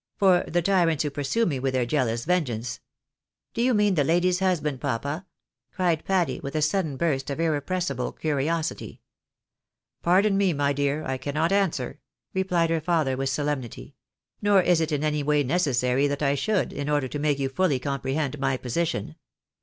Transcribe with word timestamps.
For 0.17 0.43
the 0.47 0.63
tyrants 0.63 1.03
who 1.03 1.11
pursue 1.11 1.45
me 1.45 1.59
with 1.59 1.75
their 1.75 1.85
jealous 1.85 2.25
vengeance 2.25 2.79
""Do 3.53 3.61
you 3.61 3.71
mean 3.75 3.93
the 3.93 4.03
lady's 4.03 4.39
husband, 4.39 4.81
papa?" 4.81 5.27
cried 5.75 6.03
Patty, 6.05 6.39
with 6.39 6.55
a 6.55 6.61
sudden 6.63 6.97
burst 6.97 7.29
of 7.29 7.39
irrepressible 7.39 8.11
curiosity. 8.11 8.99
14 10.01 10.23
THE 10.23 10.23
BARNABYS 10.23 10.25
IN 10.25 10.33
AMERICA. 10.33 10.37
"Pardon 10.37 10.37
me, 10.39 10.53
my 10.53 10.73
dear, 10.73 11.05
I 11.05 11.17
cannot 11.19 11.51
answer," 11.51 11.99
replied 12.33 12.71
her 12.71 12.81
father 12.81 13.15
•with 13.15 13.29
solemnity." 13.29 13.95
Nor 14.41 14.63
is 14.63 14.81
it 14.81 14.91
in 14.91 15.03
any 15.03 15.21
way 15.21 15.43
necessary 15.43 16.07
that 16.07 16.23
I 16.23 16.33
should, 16.33 16.73
in 16.73 16.89
order 16.89 17.07
to 17.07 17.19
make 17.19 17.37
you 17.37 17.47
fully 17.47 17.77
comprehend 17.77 18.39
my 18.39 18.57
position. 18.57 19.17